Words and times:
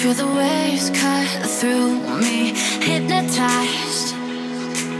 Feel 0.00 0.14
the 0.14 0.26
waves 0.26 0.88
cut 0.98 1.28
through 1.46 2.00
me 2.20 2.54
Hypnotized 2.80 4.14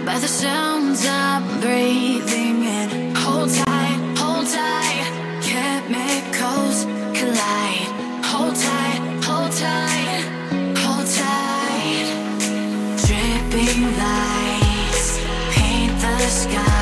by 0.04 0.19
the 0.19 0.28
sounds 0.28 1.06
I'm 1.06 1.42
breathing 1.62 2.64
in. 2.64 3.14
Hold 3.14 3.49
tight, 3.49 3.99
hold 4.18 4.46
tight 4.46 5.40
Chemicals 5.40 6.85
collide. 7.18 7.88
Hold 8.26 8.54
tight, 8.54 9.00
hold 9.24 9.53
tight 9.53 10.22
Hold 10.85 11.06
tight. 11.06 12.08
Dripping 13.06 13.82
lights 13.96 15.19
paint 15.54 15.98
the 15.98 16.19
sky. 16.28 16.79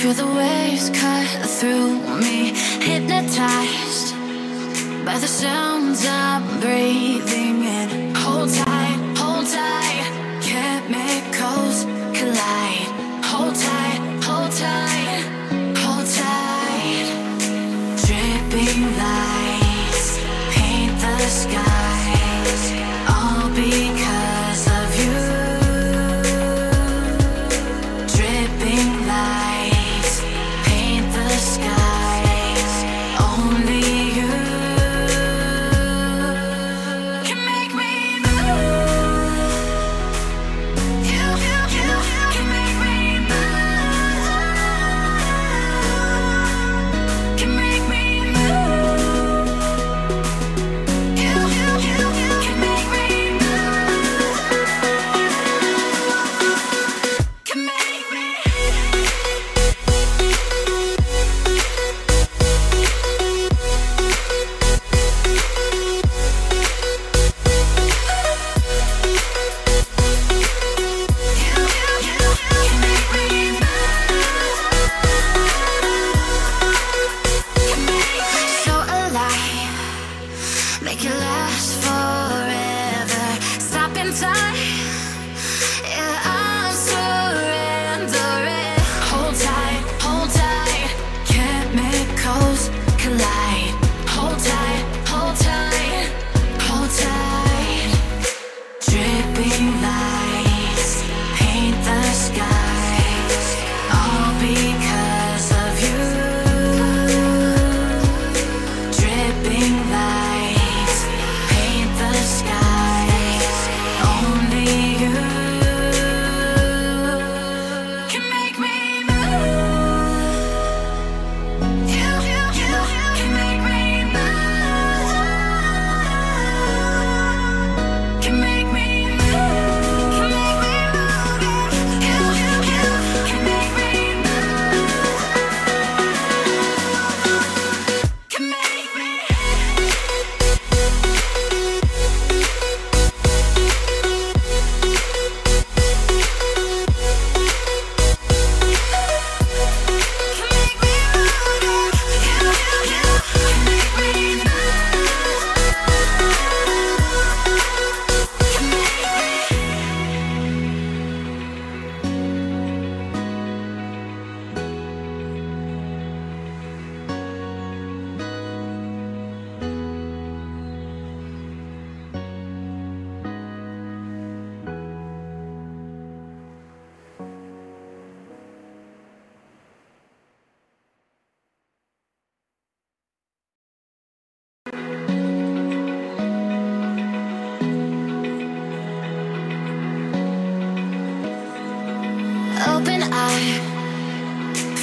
Feel 0.00 0.14
the 0.14 0.24
waves 0.24 0.88
cut 0.98 1.26
through 1.46 2.00
me 2.20 2.54
Hypnotized 2.80 4.14
by 5.04 5.18
the 5.18 5.28
sounds 5.28 6.06
I'm 6.06 6.58
breathing 6.58 7.64
in. 7.64 8.14
Hold 8.14 8.48
tight, 8.48 9.14
hold 9.18 9.46
tight. 9.46 9.89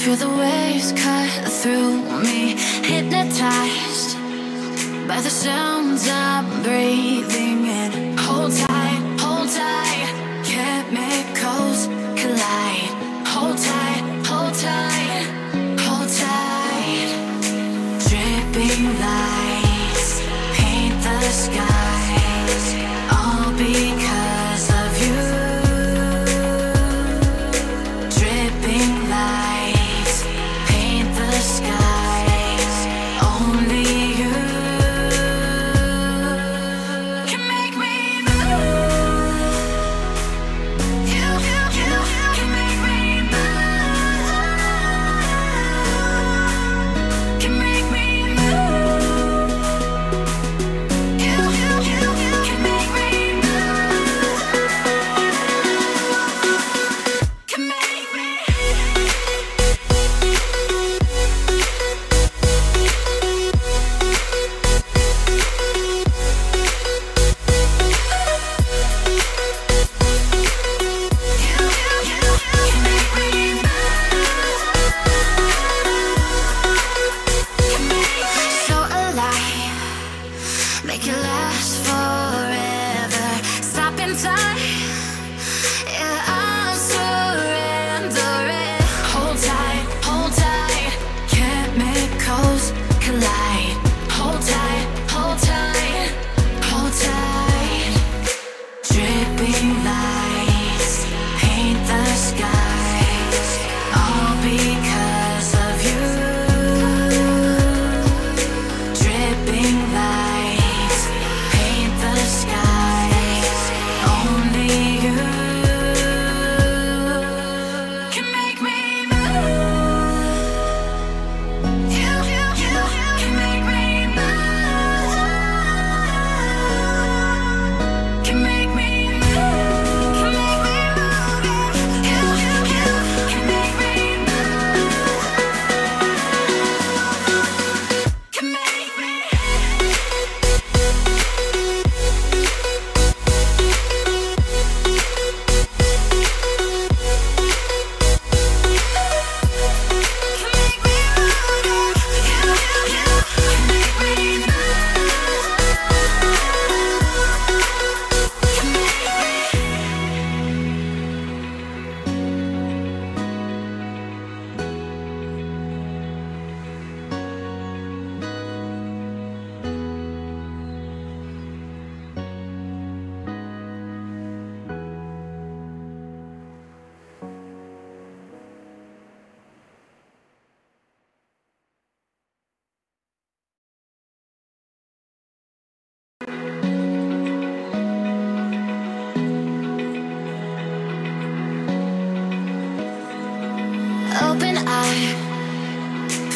Feel 0.07 0.15
the 0.15 0.29
waves 0.37 0.93
cut 0.93 1.51
through 1.51 2.01
me 2.23 2.55
Hypnotized 2.81 4.15
by 5.05 5.19
the 5.19 5.29
sounds 5.29 6.07
I'm 6.07 6.63
breathing 6.63 7.65
in. 7.65 8.17
Hold 8.17 8.53
tight, 8.53 9.01
hold 9.19 9.49
tight 9.49 10.45
Chemicals 10.45 11.89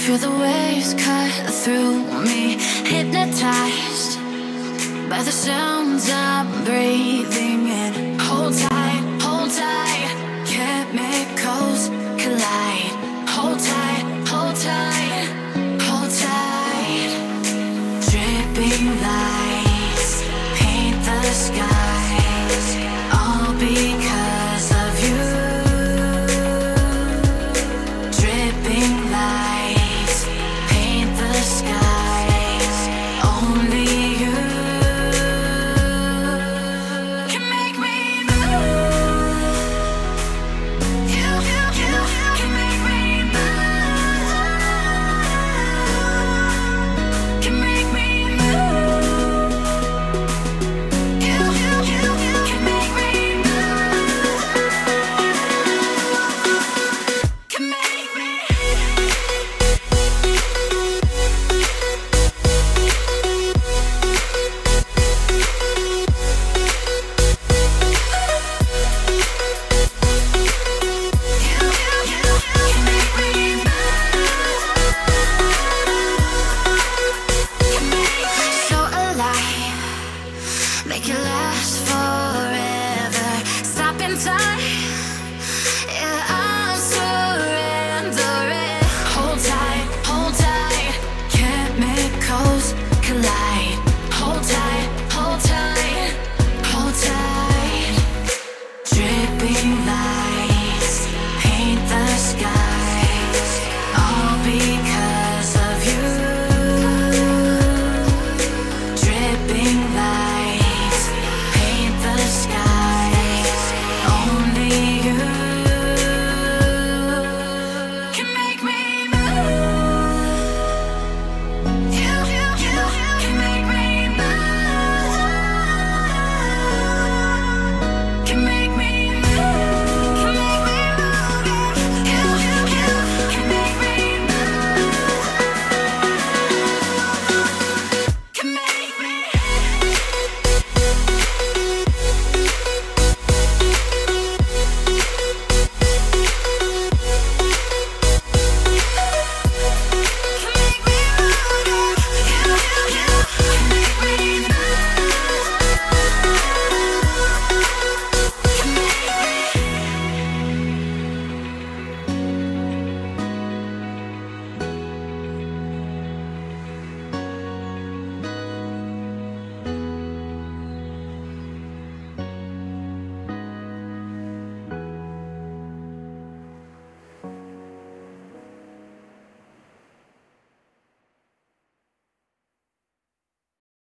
Feel 0.01 0.17
the 0.17 0.31
waves 0.31 0.95
cut 0.95 1.31
through 1.53 2.23
me 2.23 2.57
Hypnotized 2.89 4.17
by 5.07 5.21
the 5.21 5.31
sounds 5.31 6.09
I'm 6.09 6.63
breathing 6.63 7.67
in. 7.67 8.10